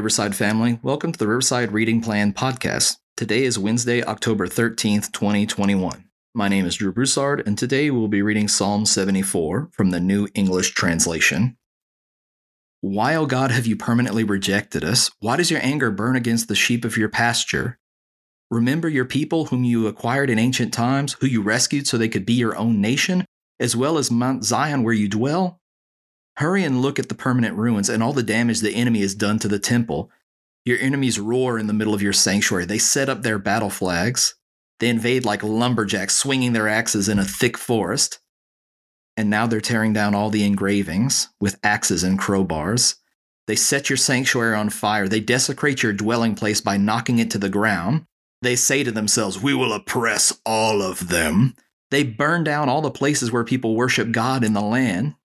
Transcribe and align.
Riverside 0.00 0.34
family. 0.34 0.78
Welcome 0.82 1.12
to 1.12 1.18
the 1.18 1.28
Riverside 1.28 1.72
Reading 1.72 2.00
Plan 2.00 2.32
podcast. 2.32 2.96
Today 3.18 3.44
is 3.44 3.58
Wednesday, 3.58 4.02
October 4.02 4.46
13th, 4.46 5.12
2021. 5.12 6.06
My 6.34 6.48
name 6.48 6.64
is 6.64 6.76
Drew 6.76 6.90
Broussard, 6.90 7.46
and 7.46 7.58
today 7.58 7.90
we'll 7.90 8.08
be 8.08 8.22
reading 8.22 8.48
Psalm 8.48 8.86
74 8.86 9.68
from 9.72 9.90
the 9.90 10.00
New 10.00 10.26
English 10.34 10.70
Translation. 10.70 11.58
Why, 12.80 13.14
O 13.14 13.26
God, 13.26 13.50
have 13.50 13.66
you 13.66 13.76
permanently 13.76 14.24
rejected 14.24 14.84
us? 14.84 15.10
Why 15.20 15.36
does 15.36 15.50
your 15.50 15.60
anger 15.62 15.90
burn 15.90 16.16
against 16.16 16.48
the 16.48 16.54
sheep 16.54 16.86
of 16.86 16.96
your 16.96 17.10
pasture? 17.10 17.78
Remember 18.50 18.88
your 18.88 19.04
people 19.04 19.44
whom 19.44 19.64
you 19.64 19.86
acquired 19.86 20.30
in 20.30 20.38
ancient 20.38 20.72
times, 20.72 21.12
who 21.20 21.26
you 21.26 21.42
rescued 21.42 21.86
so 21.86 21.98
they 21.98 22.08
could 22.08 22.24
be 22.24 22.32
your 22.32 22.56
own 22.56 22.80
nation, 22.80 23.26
as 23.60 23.76
well 23.76 23.98
as 23.98 24.10
Mount 24.10 24.44
Zion 24.44 24.82
where 24.82 24.94
you 24.94 25.10
dwell? 25.10 25.59
Hurry 26.40 26.64
and 26.64 26.80
look 26.80 26.98
at 26.98 27.10
the 27.10 27.14
permanent 27.14 27.54
ruins 27.58 27.90
and 27.90 28.02
all 28.02 28.14
the 28.14 28.22
damage 28.22 28.60
the 28.60 28.74
enemy 28.74 29.02
has 29.02 29.14
done 29.14 29.38
to 29.40 29.46
the 29.46 29.58
temple. 29.58 30.10
Your 30.64 30.78
enemies 30.78 31.20
roar 31.20 31.58
in 31.58 31.66
the 31.66 31.74
middle 31.74 31.92
of 31.92 32.00
your 32.00 32.14
sanctuary. 32.14 32.64
They 32.64 32.78
set 32.78 33.10
up 33.10 33.20
their 33.20 33.38
battle 33.38 33.68
flags. 33.68 34.36
They 34.78 34.88
invade 34.88 35.26
like 35.26 35.42
lumberjacks, 35.42 36.14
swinging 36.14 36.54
their 36.54 36.66
axes 36.66 37.10
in 37.10 37.18
a 37.18 37.26
thick 37.26 37.58
forest. 37.58 38.20
And 39.18 39.28
now 39.28 39.46
they're 39.46 39.60
tearing 39.60 39.92
down 39.92 40.14
all 40.14 40.30
the 40.30 40.44
engravings 40.44 41.28
with 41.42 41.60
axes 41.62 42.02
and 42.02 42.18
crowbars. 42.18 42.94
They 43.46 43.56
set 43.56 43.90
your 43.90 43.98
sanctuary 43.98 44.54
on 44.54 44.70
fire. 44.70 45.08
They 45.08 45.20
desecrate 45.20 45.82
your 45.82 45.92
dwelling 45.92 46.36
place 46.36 46.62
by 46.62 46.78
knocking 46.78 47.18
it 47.18 47.30
to 47.32 47.38
the 47.38 47.50
ground. 47.50 48.06
They 48.40 48.56
say 48.56 48.82
to 48.82 48.90
themselves, 48.90 49.38
We 49.38 49.52
will 49.52 49.74
oppress 49.74 50.40
all 50.46 50.80
of 50.80 51.08
them. 51.08 51.54
They 51.90 52.02
burn 52.02 52.44
down 52.44 52.70
all 52.70 52.80
the 52.80 52.90
places 52.90 53.30
where 53.30 53.44
people 53.44 53.76
worship 53.76 54.10
God 54.10 54.42
in 54.42 54.54
the 54.54 54.62
land 54.62 55.16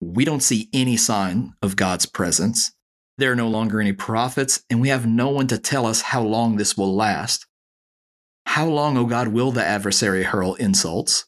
we 0.00 0.24
don't 0.24 0.42
see 0.42 0.68
any 0.72 0.96
sign 0.96 1.54
of 1.62 1.76
God's 1.76 2.06
presence. 2.06 2.72
There 3.18 3.32
are 3.32 3.36
no 3.36 3.48
longer 3.48 3.80
any 3.80 3.92
prophets, 3.92 4.62
and 4.70 4.80
we 4.80 4.88
have 4.88 5.06
no 5.06 5.28
one 5.28 5.48
to 5.48 5.58
tell 5.58 5.86
us 5.86 6.02
how 6.02 6.22
long 6.22 6.56
this 6.56 6.76
will 6.76 6.94
last. 6.94 7.46
How 8.46 8.66
long, 8.66 8.96
O 8.96 9.04
God, 9.04 9.28
will 9.28 9.50
the 9.50 9.64
adversary 9.64 10.22
hurl 10.22 10.54
insults? 10.54 11.26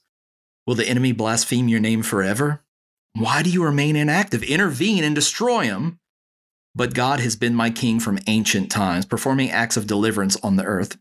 Will 0.66 0.76
the 0.76 0.88
enemy 0.88 1.12
blaspheme 1.12 1.68
your 1.68 1.80
name 1.80 2.02
forever? 2.02 2.64
Why 3.14 3.42
do 3.42 3.50
you 3.50 3.64
remain 3.64 3.96
inactive? 3.96 4.44
Intervene 4.44 5.02
and 5.02 5.14
destroy 5.14 5.64
him. 5.64 5.98
But 6.74 6.94
God 6.94 7.18
has 7.18 7.34
been 7.34 7.54
my 7.56 7.70
king 7.70 7.98
from 7.98 8.20
ancient 8.28 8.70
times, 8.70 9.04
performing 9.04 9.50
acts 9.50 9.76
of 9.76 9.88
deliverance 9.88 10.36
on 10.44 10.54
the 10.54 10.64
earth. 10.64 10.96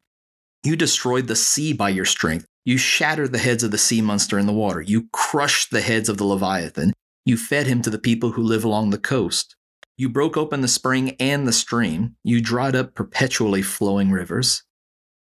You 0.63 0.75
destroyed 0.75 1.27
the 1.27 1.35
sea 1.35 1.71
by 1.71 1.89
your 1.89 2.05
strength. 2.05 2.47
You 2.65 2.77
shattered 2.77 3.31
the 3.31 3.37
heads 3.37 3.63
of 3.63 3.69
the 3.71 3.77
sea 3.77 4.01
monster 4.01 4.39
in 4.39 4.47
the 4.47 4.53
water. 4.53 4.81
You 4.81 5.07
crushed 5.13 5.69
the 5.69 5.81
heads 5.81 6.09
of 6.09 6.17
the 6.17 6.25
Leviathan. 6.25 6.93
You 7.25 7.37
fed 7.37 7.67
him 7.67 7.81
to 7.83 7.89
the 7.89 7.99
people 7.99 8.31
who 8.31 8.41
live 8.41 8.63
along 8.63 8.89
the 8.89 8.97
coast. 8.97 9.55
You 9.97 10.09
broke 10.09 10.37
open 10.37 10.61
the 10.61 10.67
spring 10.67 11.15
and 11.19 11.47
the 11.47 11.53
stream. 11.53 12.15
You 12.23 12.41
dried 12.41 12.75
up 12.75 12.95
perpetually 12.95 13.61
flowing 13.61 14.11
rivers. 14.11 14.63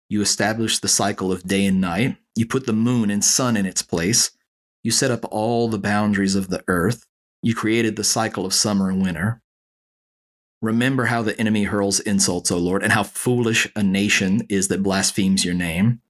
You 0.08 0.22
established 0.22 0.82
the 0.82 0.88
cycle 0.88 1.32
of 1.32 1.42
day 1.42 1.66
and 1.66 1.80
night. 1.80 2.16
You 2.36 2.46
put 2.46 2.66
the 2.66 2.72
moon 2.72 3.10
and 3.10 3.24
sun 3.24 3.56
in 3.56 3.66
its 3.66 3.82
place. 3.82 4.30
You 4.82 4.90
set 4.90 5.10
up 5.10 5.24
all 5.30 5.68
the 5.68 5.78
boundaries 5.78 6.34
of 6.34 6.48
the 6.48 6.62
earth. 6.68 7.04
You 7.42 7.54
created 7.54 7.96
the 7.96 8.04
cycle 8.04 8.46
of 8.46 8.54
summer 8.54 8.88
and 8.88 9.02
winter. 9.02 9.42
Remember 10.62 11.06
how 11.06 11.22
the 11.22 11.38
enemy 11.38 11.64
hurls 11.64 12.00
insults, 12.00 12.50
O 12.50 12.58
Lord, 12.58 12.82
and 12.82 12.92
how 12.92 13.02
foolish 13.02 13.68
a 13.76 13.82
nation 13.82 14.46
is 14.48 14.68
that 14.68 14.82
blasphemes 14.82 15.44
your 15.44 15.54
name. 15.54 16.00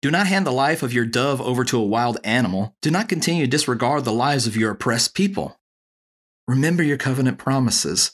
Do 0.00 0.10
not 0.12 0.28
hand 0.28 0.46
the 0.46 0.52
life 0.52 0.82
of 0.84 0.92
your 0.92 1.04
dove 1.04 1.40
over 1.40 1.64
to 1.64 1.78
a 1.78 1.84
wild 1.84 2.18
animal. 2.22 2.76
Do 2.82 2.90
not 2.90 3.08
continue 3.08 3.44
to 3.44 3.50
disregard 3.50 4.04
the 4.04 4.12
lives 4.12 4.46
of 4.46 4.56
your 4.56 4.70
oppressed 4.70 5.14
people. 5.14 5.58
Remember 6.46 6.84
your 6.84 6.96
covenant 6.96 7.38
promises, 7.38 8.12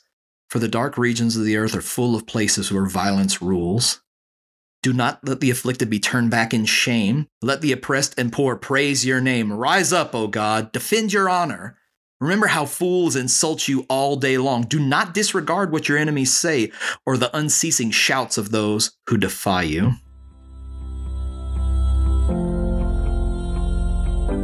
for 0.49 0.59
the 0.59 0.69
dark 0.69 0.97
regions 0.97 1.37
of 1.37 1.45
the 1.45 1.57
earth 1.57 1.75
are 1.75 1.83
full 1.83 2.17
of 2.17 2.27
places 2.27 2.73
where 2.73 2.87
violence 2.87 3.43
rules. 3.43 4.01
Do 4.83 4.93
not 4.93 5.21
let 5.27 5.41
the 5.41 5.51
afflicted 5.51 5.91
be 5.91 5.99
turned 6.01 6.31
back 6.31 6.55
in 6.55 6.65
shame. 6.65 7.27
Let 7.43 7.61
the 7.61 7.73
oppressed 7.73 8.19
and 8.19 8.33
poor 8.33 8.57
praise 8.57 9.05
your 9.05 9.21
name. 9.21 9.53
Rise 9.53 9.93
up, 9.93 10.15
O 10.15 10.27
God, 10.27 10.73
defend 10.73 11.13
your 11.13 11.29
honor. 11.29 11.77
Remember 12.21 12.47
how 12.47 12.65
fools 12.65 13.17
insult 13.17 13.69
you 13.69 13.85
all 13.91 14.17
day 14.17 14.39
long. 14.39 14.63
Do 14.63 14.79
not 14.79 15.13
disregard 15.13 15.71
what 15.71 15.89
your 15.89 15.99
enemies 15.99 16.35
say 16.35 16.73
or 17.05 17.17
the 17.17 17.35
unceasing 17.37 17.91
shouts 17.91 18.39
of 18.39 18.51
those 18.51 18.93
who 19.09 19.19
defy 19.19 19.63
you. 19.63 19.93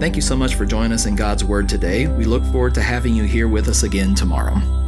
Thank 0.00 0.16
you 0.16 0.22
so 0.22 0.34
much 0.34 0.54
for 0.54 0.64
joining 0.64 0.92
us 0.92 1.04
in 1.04 1.14
God's 1.14 1.44
Word 1.44 1.68
today. 1.68 2.06
We 2.06 2.24
look 2.24 2.42
forward 2.44 2.74
to 2.76 2.80
having 2.80 3.14
you 3.14 3.24
here 3.24 3.48
with 3.48 3.68
us 3.68 3.82
again 3.82 4.14
tomorrow. 4.14 4.79